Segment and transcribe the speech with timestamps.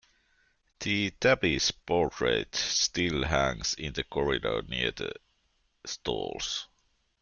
[0.79, 5.13] The tabby's portrait still hangs in the corridor near the
[5.85, 6.67] stalls.